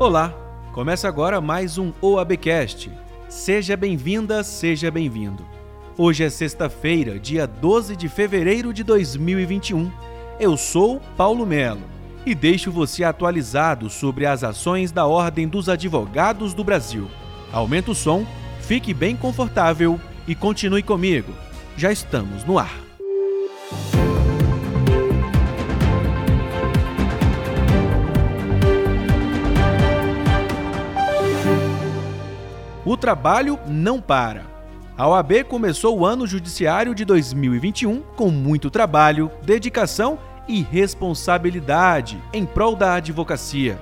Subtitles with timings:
[0.00, 0.32] Olá,
[0.72, 2.88] começa agora mais um OABcast.
[3.28, 5.44] Seja bem-vinda, seja bem-vindo.
[5.96, 9.90] Hoje é sexta-feira, dia 12 de fevereiro de 2021.
[10.38, 11.82] Eu sou Paulo Melo
[12.24, 17.08] e deixo você atualizado sobre as ações da Ordem dos Advogados do Brasil.
[17.52, 18.24] Aumenta o som,
[18.60, 21.32] fique bem confortável e continue comigo.
[21.76, 22.87] Já estamos no ar.
[32.88, 34.46] O trabalho não para.
[34.96, 42.46] A OAB começou o ano judiciário de 2021 com muito trabalho, dedicação e responsabilidade em
[42.46, 43.78] prol da advocacia,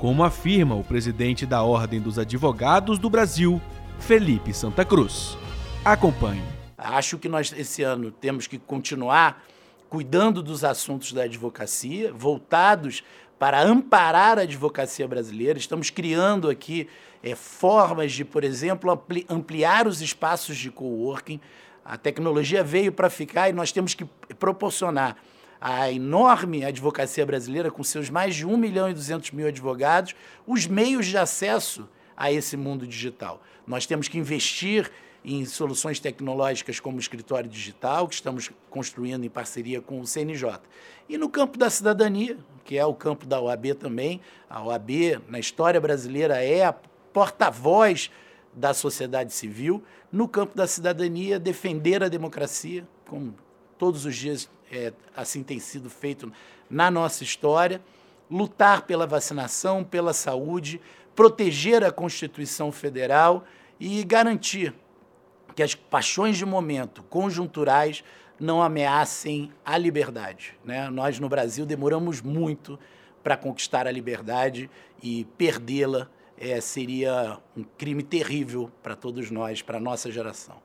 [0.00, 3.62] como afirma o presidente da Ordem dos Advogados do Brasil,
[4.00, 5.38] Felipe Santa Cruz.
[5.84, 6.42] Acompanhe.
[6.76, 9.44] Acho que nós esse ano temos que continuar
[9.88, 13.04] cuidando dos assuntos da advocacia, voltados
[13.40, 15.58] para amparar a advocacia brasileira.
[15.58, 16.86] Estamos criando aqui
[17.22, 21.40] é, formas de, por exemplo, ampli ampliar os espaços de coworking.
[21.82, 24.04] A tecnologia veio para ficar e nós temos que
[24.38, 25.16] proporcionar
[25.58, 30.14] a enorme advocacia brasileira, com seus mais de 1 milhão e 200 mil advogados,
[30.46, 33.42] os meios de acesso a esse mundo digital.
[33.66, 34.90] Nós temos que investir
[35.24, 40.60] em soluções tecnológicas como o escritório digital, que estamos construindo em parceria com o CNJ.
[41.08, 42.38] E no campo da cidadania,
[42.70, 48.12] que é o campo da OAB também, a OAB, na história brasileira, é a porta-voz
[48.54, 49.82] da sociedade civil.
[50.12, 53.34] No campo da cidadania, defender a democracia, como
[53.76, 56.32] todos os dias é, assim tem sido feito
[56.70, 57.82] na nossa história,
[58.30, 60.80] lutar pela vacinação, pela saúde,
[61.16, 63.42] proteger a Constituição Federal
[63.80, 64.72] e garantir
[65.56, 68.04] que as paixões de momento conjunturais
[68.40, 70.54] não ameacem a liberdade.
[70.64, 70.88] Né?
[70.88, 72.78] Nós, no Brasil, demoramos muito
[73.22, 74.70] para conquistar a liberdade
[75.02, 76.08] e perdê-la
[76.40, 80.56] é, seria um crime terrível para todos nós, para a nossa geração.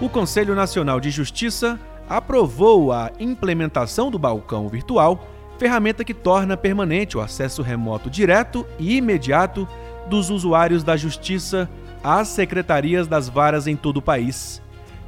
[0.00, 5.24] O Conselho Nacional de Justiça aprovou a implementação do balcão virtual,
[5.56, 9.68] ferramenta que torna permanente o acesso remoto direto e imediato
[10.08, 11.70] dos usuários da Justiça
[12.02, 14.60] às secretarias das varas em todo o país.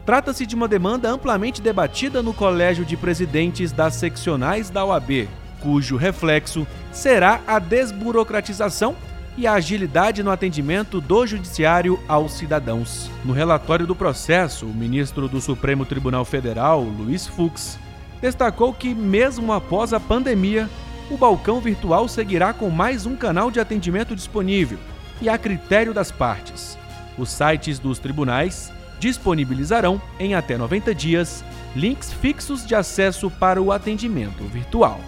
[0.05, 5.29] Trata-se de uma demanda amplamente debatida no Colégio de Presidentes das Seccionais da OAB,
[5.61, 8.97] cujo reflexo será a desburocratização
[9.37, 13.11] e a agilidade no atendimento do Judiciário aos cidadãos.
[13.25, 17.79] No relatório do processo, o ministro do Supremo Tribunal Federal, Luiz Fux,
[18.21, 20.69] destacou que, mesmo após a pandemia,
[21.11, 24.79] o balcão virtual seguirá com mais um canal de atendimento disponível
[25.21, 26.79] e a critério das partes.
[27.19, 33.73] Os sites dos tribunais disponibilizarão, em até 90 dias, links fixos de acesso para o
[33.73, 35.01] atendimento virtual.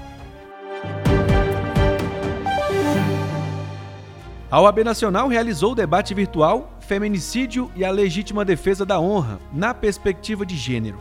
[4.51, 9.75] A OAB Nacional realizou o debate virtual Feminicídio e a Legítima Defesa da Honra na
[9.75, 11.01] perspectiva de gênero,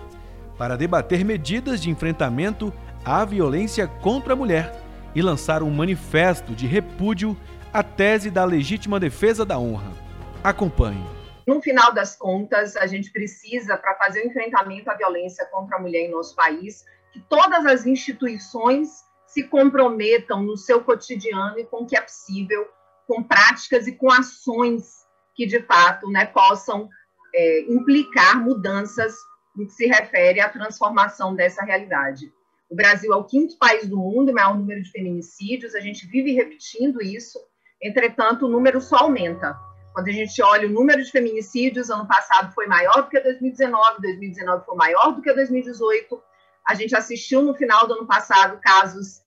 [0.58, 2.74] para debater medidas de enfrentamento
[3.06, 4.82] à violência contra a mulher
[5.14, 7.38] e lançar um manifesto de repúdio
[7.72, 10.03] à tese da legítima defesa da honra.
[10.44, 11.02] Acompanhe.
[11.48, 15.80] No final das contas, a gente precisa, para fazer o enfrentamento à violência contra a
[15.80, 16.84] mulher em nosso país,
[17.14, 18.90] que todas as instituições
[19.26, 22.68] se comprometam no seu cotidiano e com o que é possível,
[23.08, 26.90] com práticas e com ações que, de fato, né, possam
[27.34, 29.16] é, implicar mudanças
[29.56, 32.34] no que se refere à transformação dessa realidade.
[32.70, 36.34] O Brasil é o quinto país do mundo, maior número de feminicídios, a gente vive
[36.34, 37.40] repetindo isso,
[37.82, 39.58] entretanto, o número só aumenta.
[39.94, 44.02] Quando a gente olha o número de feminicídios, ano passado foi maior do que 2019,
[44.02, 46.22] 2019 foi maior do que 2018.
[46.68, 49.22] A gente assistiu no final do ano passado casos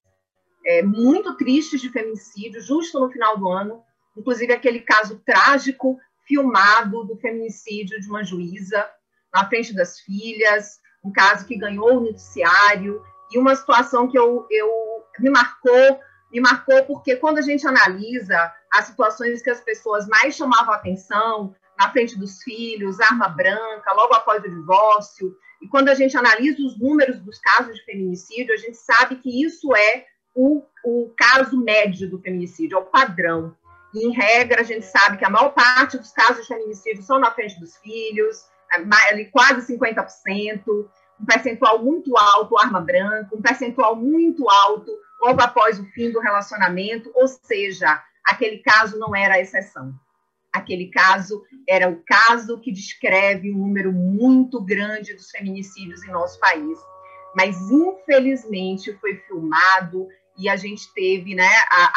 [0.67, 3.81] é, muito tristes de feminicídio, justo no final do ano,
[4.17, 8.91] inclusive aquele caso trágico filmado do feminicídio de uma juíza
[9.33, 13.01] na frente das filhas, um caso que ganhou o noticiário.
[13.31, 14.69] E uma situação que eu, eu
[15.21, 16.01] me marcou,
[16.33, 21.55] me marcou porque quando a gente analisa as situações que as pessoas mais chamavam atenção,
[21.79, 26.63] na frente dos filhos, arma branca, logo após o divórcio, e quando a gente analisa
[26.63, 31.57] os números dos casos de feminicídio, a gente sabe que isso é o, o caso
[31.63, 33.57] médio do feminicídio, é o padrão.
[33.95, 37.19] E, em regra, a gente sabe que a maior parte dos casos de feminicídio são
[37.19, 38.45] na frente dos filhos,
[38.75, 40.63] é, quase 50%,
[41.19, 44.91] um percentual muito alto, arma branca, um percentual muito alto
[45.27, 49.93] logo após o fim do relacionamento, ou seja, aquele caso não era a exceção.
[50.53, 56.39] Aquele caso era o caso que descreve um número muito grande dos feminicídios em nosso
[56.39, 56.79] país.
[57.35, 60.07] Mas, infelizmente, foi filmado
[60.39, 61.51] e a gente teve né,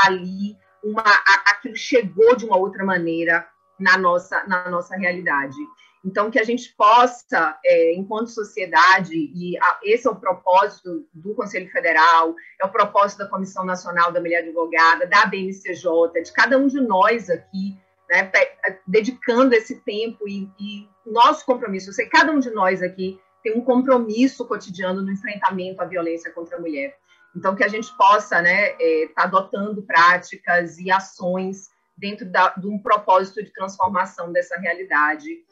[0.03, 1.03] ali uma,
[1.45, 3.47] aquilo chegou de uma outra maneira
[3.79, 5.55] na nossa, na nossa realidade.
[6.03, 11.35] Então, que a gente possa, é, enquanto sociedade, e a, esse é o propósito do
[11.35, 16.57] Conselho Federal, é o propósito da Comissão Nacional da Mulher Advogada, da BNCJ, de cada
[16.57, 17.77] um de nós aqui,
[18.09, 18.31] né,
[18.87, 21.89] dedicando esse tempo e, e nosso compromisso.
[21.89, 25.85] Eu sei que cada um de nós aqui tem um compromisso cotidiano no enfrentamento à
[25.85, 26.97] violência contra a mulher.
[27.35, 32.53] Então, que a gente possa né, estar é, tá adotando práticas e ações dentro da,
[32.55, 35.43] de um propósito de transformação dessa realidade.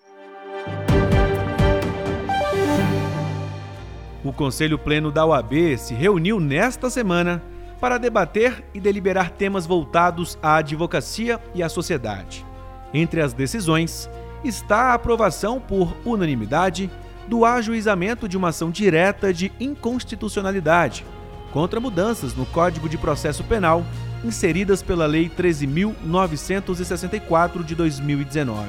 [4.23, 7.43] O Conselho Pleno da OAB se reuniu nesta semana
[7.79, 12.45] para debater e deliberar temas voltados à advocacia e à sociedade.
[12.93, 14.09] Entre as decisões
[14.43, 16.89] está a aprovação por unanimidade
[17.27, 21.05] do ajuizamento de uma ação direta de inconstitucionalidade
[21.51, 23.83] contra mudanças no Código de Processo Penal
[24.23, 28.67] inseridas pela Lei 13.964 de 2019.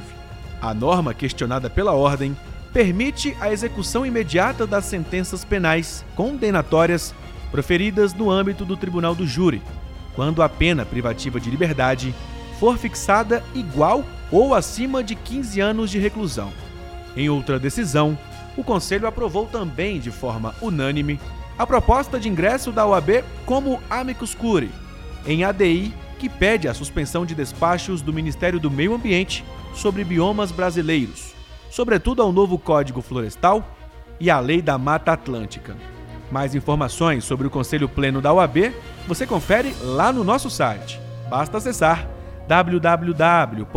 [0.60, 2.36] A norma questionada pela ordem
[2.72, 7.14] permite a execução imediata das sentenças penais condenatórias
[7.50, 9.62] proferidas no âmbito do Tribunal do Júri,
[10.14, 12.14] quando a pena privativa de liberdade
[12.58, 16.52] for fixada igual ou acima de 15 anos de reclusão.
[17.16, 18.18] Em outra decisão,
[18.56, 21.18] o Conselho aprovou também de forma unânime
[21.58, 24.87] a proposta de ingresso da OAB como amicus curiae
[25.26, 29.44] em ADI que pede a suspensão de despachos do Ministério do Meio Ambiente
[29.74, 31.34] sobre biomas brasileiros,
[31.70, 33.64] sobretudo ao novo Código Florestal
[34.18, 35.76] e à Lei da Mata Atlântica.
[36.30, 38.74] Mais informações sobre o Conselho Pleno da OAB
[39.06, 41.00] você confere lá no nosso site.
[41.30, 42.06] Basta acessar
[42.46, 43.68] www.oab.org.br.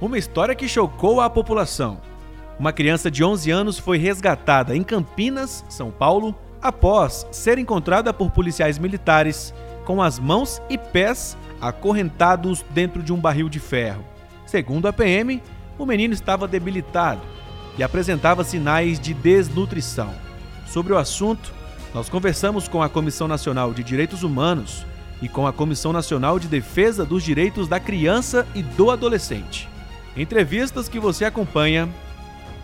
[0.00, 2.13] Uma história que chocou a população.
[2.58, 8.30] Uma criança de 11 anos foi resgatada em Campinas, São Paulo, após ser encontrada por
[8.30, 9.52] policiais militares
[9.84, 14.04] com as mãos e pés acorrentados dentro de um barril de ferro.
[14.46, 15.42] Segundo a PM,
[15.78, 17.20] o menino estava debilitado
[17.76, 20.14] e apresentava sinais de desnutrição.
[20.66, 21.52] Sobre o assunto,
[21.92, 24.86] nós conversamos com a Comissão Nacional de Direitos Humanos
[25.20, 29.68] e com a Comissão Nacional de Defesa dos Direitos da Criança e do Adolescente.
[30.16, 31.88] Entrevistas que você acompanha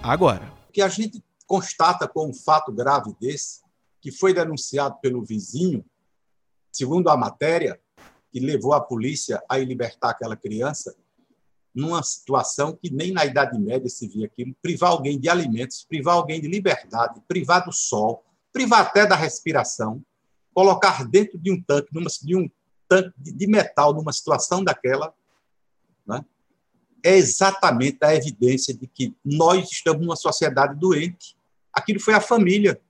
[0.03, 0.53] agora.
[0.69, 3.61] O que a gente constata com um fato grave desse,
[4.01, 5.85] que foi denunciado pelo vizinho,
[6.73, 7.81] segundo a matéria,
[8.33, 10.95] que levou a polícia a libertar aquela criança,
[11.75, 16.15] numa situação que nem na Idade Média se via aquilo, privar alguém de alimentos, privar
[16.15, 20.03] alguém de liberdade, privar do sol, privar até da respiração,
[20.53, 22.51] colocar dentro de um tanque, numa, de um
[22.89, 25.15] tanque de metal, numa situação daquela?
[27.05, 31.37] É exatamente a evidência de que nós estamos numa sociedade doente.
[31.73, 32.81] Aquilo foi a família.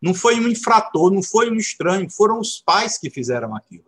[0.00, 3.84] Não foi um infrator, não foi um estranho, foram os pais que fizeram aquilo.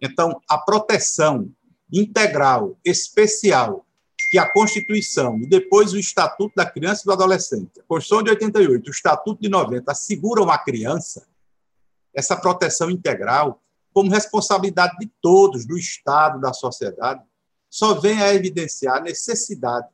[0.00, 1.50] Então, a proteção
[1.92, 3.86] integral, especial,
[4.30, 8.30] que a Constituição e depois o Estatuto da Criança e do Adolescente, a Constituição de
[8.30, 11.26] 88, o Estatuto de 90, asseguram à criança
[12.14, 13.60] essa proteção integral
[13.92, 17.22] como responsabilidade de todos, do Estado, da sociedade,
[17.72, 19.88] só vem a evidenciar a necessidade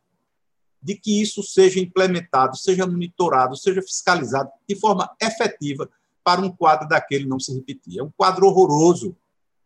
[0.82, 5.88] de que isso seja implementado, seja monitorado, seja fiscalizado de forma efetiva
[6.24, 8.00] para um quadro daquele não se repetir.
[8.00, 9.16] É um quadro horroroso,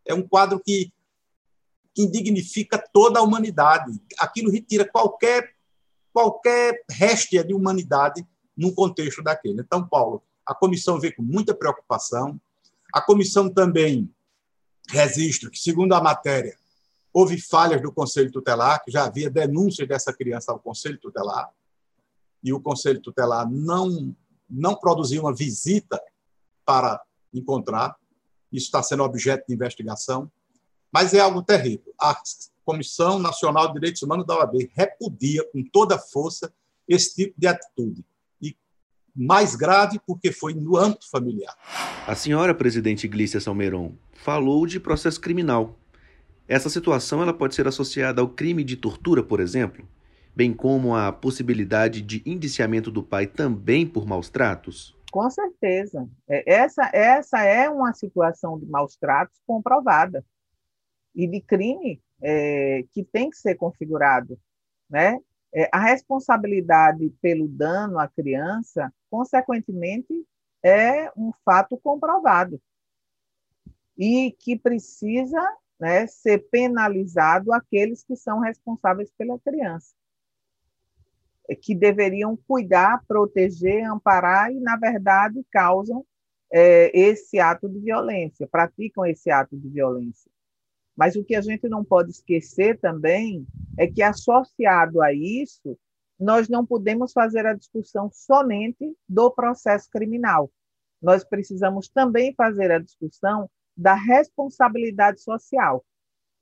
[0.05, 0.93] é um quadro que
[1.97, 3.99] indignifica toda a humanidade.
[4.19, 5.55] Aquilo retira qualquer
[6.13, 9.63] qualquer réstia de humanidade num contexto daquele.
[9.63, 12.39] Então, Paulo, a comissão vê com muita preocupação.
[12.93, 14.15] A comissão também
[14.91, 16.55] registra que, segundo a matéria,
[17.13, 21.51] Houve falhas do Conselho Tutelar, que já havia denúncias dessa criança ao Conselho Tutelar,
[22.43, 24.15] e o Conselho Tutelar não,
[24.49, 26.01] não produziu uma visita
[26.65, 27.01] para
[27.33, 27.97] encontrar.
[28.51, 30.31] Isso está sendo objeto de investigação.
[30.93, 31.95] Mas é algo terrível.
[31.99, 32.21] A
[32.65, 36.53] Comissão Nacional de Direitos Humanos da OAB repudia com toda força
[36.87, 38.05] esse tipo de atitude.
[38.41, 38.57] E
[39.15, 41.57] mais grave porque foi no âmbito familiar.
[42.07, 45.79] A senhora presidente Glícia Salmeron falou de processo criminal.
[46.53, 49.89] Essa situação ela pode ser associada ao crime de tortura, por exemplo,
[50.37, 54.95] bem como a possibilidade de indiciamento do pai também por maus tratos?
[55.11, 56.07] Com certeza.
[56.29, 60.23] É, essa, essa é uma situação de maus tratos comprovada
[61.15, 64.39] e de crime é, que tem que ser configurado.
[64.91, 65.19] Né?
[65.55, 70.23] É, a responsabilidade pelo dano à criança, consequentemente,
[70.63, 72.61] é um fato comprovado
[73.97, 75.41] e que precisa
[75.83, 79.93] né, ser penalizado aqueles que são responsáveis pela criança.
[81.61, 86.07] que deveriam cuidar, proteger, amparar e, na verdade, causam
[86.53, 90.31] é, esse ato de violência, praticam esse ato de violência.
[90.97, 93.45] Mas o que a gente não pode esquecer também
[93.77, 95.77] é que, associado a isso,
[96.19, 100.49] nós não podemos fazer a discussão somente do processo criminal.
[101.03, 105.85] Nós precisamos também fazer a discussão da responsabilidade social,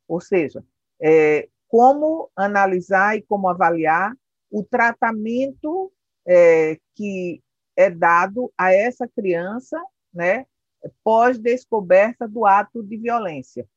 [0.08, 0.64] ou seja,
[1.00, 4.12] é, como analisar e como avaliar
[4.50, 5.92] o tratamento
[6.26, 7.42] é, que
[7.76, 9.80] é dado a essa criança,
[10.12, 10.46] né,
[11.04, 13.68] pós descoberta do ato de violência.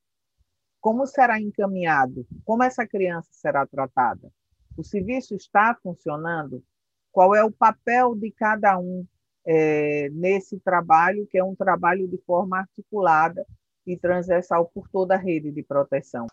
[0.82, 2.28] Como será encaminhado?
[2.44, 4.32] Como essa criança será tratada?
[4.76, 6.64] O serviço está funcionando?
[7.12, 9.06] Qual é o papel de cada um
[9.46, 13.46] é, nesse trabalho, que é um trabalho de forma articulada
[13.86, 16.28] e transversal por toda a rede de proteção?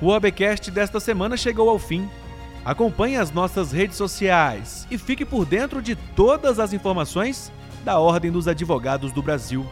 [0.00, 2.08] O ABcast desta semana chegou ao fim.
[2.64, 7.52] Acompanhe as nossas redes sociais e fique por dentro de todas as informações
[7.84, 9.66] da Ordem dos Advogados do Brasil.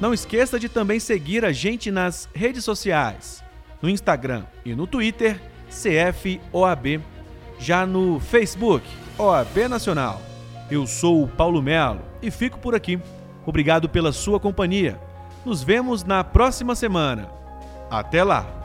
[0.00, 3.44] Não esqueça de também seguir a gente nas redes sociais,
[3.82, 7.00] no Instagram e no Twitter, CFOAB,
[7.60, 8.84] já no Facebook,
[9.18, 10.20] OAB Nacional.
[10.70, 12.98] Eu sou o Paulo Melo e fico por aqui.
[13.44, 14.98] Obrigado pela sua companhia.
[15.44, 17.28] Nos vemos na próxima semana.
[17.90, 18.59] Até lá!